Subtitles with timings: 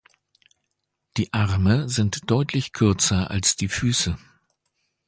[1.17, 4.17] Die Arme sind deutlich kürzer als die Füße.